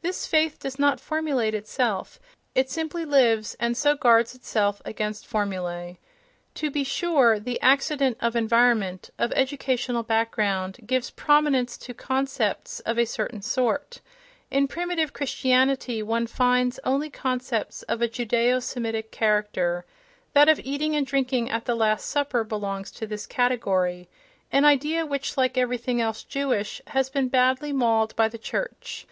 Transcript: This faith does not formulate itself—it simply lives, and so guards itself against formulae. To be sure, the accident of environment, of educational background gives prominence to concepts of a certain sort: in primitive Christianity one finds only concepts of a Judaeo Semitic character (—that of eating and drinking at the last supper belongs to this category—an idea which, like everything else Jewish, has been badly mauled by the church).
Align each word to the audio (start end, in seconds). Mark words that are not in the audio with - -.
This 0.00 0.28
faith 0.28 0.60
does 0.60 0.78
not 0.78 1.00
formulate 1.00 1.52
itself—it 1.52 2.70
simply 2.70 3.04
lives, 3.04 3.56
and 3.58 3.76
so 3.76 3.96
guards 3.96 4.32
itself 4.32 4.80
against 4.84 5.26
formulae. 5.26 5.98
To 6.54 6.70
be 6.70 6.84
sure, 6.84 7.40
the 7.40 7.60
accident 7.60 8.16
of 8.20 8.36
environment, 8.36 9.10
of 9.18 9.32
educational 9.32 10.04
background 10.04 10.78
gives 10.86 11.10
prominence 11.10 11.76
to 11.78 11.94
concepts 11.94 12.78
of 12.78 12.96
a 12.96 13.04
certain 13.06 13.42
sort: 13.42 14.00
in 14.52 14.68
primitive 14.68 15.12
Christianity 15.12 16.00
one 16.00 16.28
finds 16.28 16.78
only 16.84 17.10
concepts 17.10 17.82
of 17.88 18.00
a 18.00 18.06
Judaeo 18.06 18.62
Semitic 18.62 19.10
character 19.10 19.84
(—that 20.32 20.48
of 20.48 20.60
eating 20.60 20.94
and 20.94 21.04
drinking 21.04 21.50
at 21.50 21.64
the 21.64 21.74
last 21.74 22.06
supper 22.08 22.44
belongs 22.44 22.92
to 22.92 23.04
this 23.04 23.26
category—an 23.26 24.64
idea 24.64 25.04
which, 25.04 25.36
like 25.36 25.58
everything 25.58 26.00
else 26.00 26.22
Jewish, 26.22 26.80
has 26.86 27.10
been 27.10 27.26
badly 27.26 27.72
mauled 27.72 28.14
by 28.14 28.28
the 28.28 28.38
church). 28.38 29.04